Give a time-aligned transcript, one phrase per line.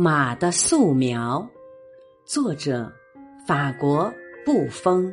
[0.00, 1.44] 马的素描，
[2.24, 2.88] 作者
[3.44, 4.08] 法国
[4.46, 5.12] 布封，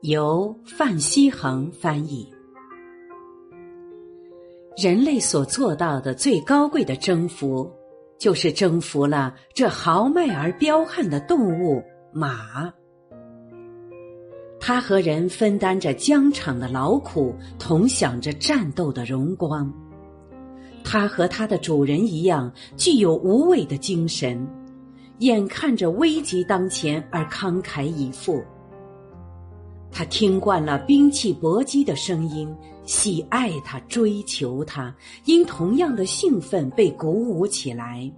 [0.00, 2.28] 由范希恒翻译。
[4.76, 7.72] 人类所做到的最高贵的征服，
[8.18, 11.80] 就是征服了这豪迈而彪悍的动物
[12.12, 12.72] 马。
[14.58, 19.72] 它和人分担着疆场的劳苦，同享着战斗的荣光。
[20.84, 24.46] 它和它的主人一样，具有无畏的精神，
[25.18, 28.40] 眼看着危急当前而慷慨以赴。
[29.90, 32.52] 他听惯了兵器搏击的声音，
[32.84, 34.94] 喜爱它，追求它，
[35.24, 38.10] 因同样的兴奋被鼓舞起来。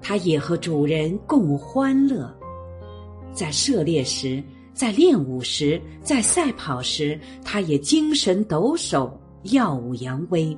[0.00, 2.32] 他也和主人共欢乐，
[3.32, 4.42] 在射猎时。
[4.74, 9.08] 在练武时，在赛跑时，他也精神抖擞，
[9.44, 10.56] 耀武扬威。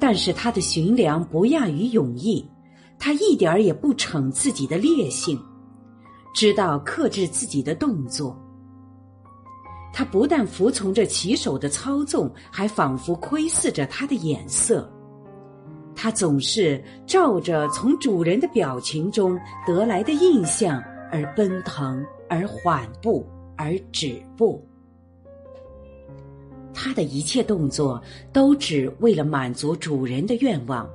[0.00, 2.48] 但是他的驯良不亚于勇毅，
[2.98, 5.38] 他一点儿也不逞自己的烈性，
[6.34, 8.36] 知道克制自己的动作。
[9.92, 14.90] 他不但服从着骑手的操纵，还仿佛窥视着他的眼色。
[15.94, 22.04] 他总是照着从主人的表情中得来的印象而奔腾。
[22.30, 23.26] 而缓步，
[23.56, 24.62] 而止步。
[26.80, 28.00] 他的一切动作
[28.32, 30.88] 都只为了满足主人的愿望，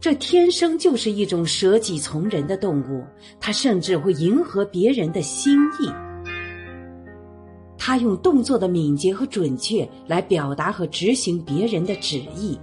[0.00, 3.04] 这天生就是一种舍己从人的动物。
[3.38, 5.86] 他甚至会迎合别人的心意。
[7.76, 12.58] 他用动作的敏捷和准确来表达和执行别人的旨意。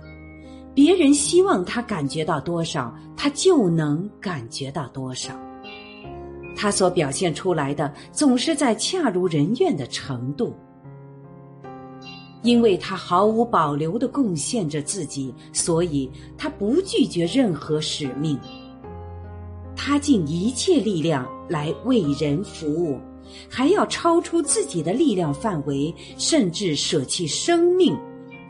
[0.73, 5.39] 别人希望他感觉到多少，他就能感觉到多少。
[6.55, 10.55] 他所表现出来的总是在恰如人愿的程度，
[12.41, 18.39] 因为他毫无保留的贡献着自己，所以他不拒绝任何使命。
[19.75, 22.97] 他尽一切力量来为人服务，
[23.49, 27.97] 还要超出自己的力量范围，甚至舍弃生命，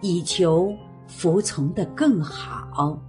[0.01, 0.73] 以求
[1.07, 2.99] 服从的更好。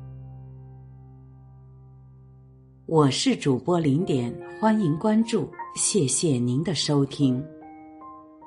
[2.86, 7.42] 我是主播零点，欢迎关注，谢谢您的收听。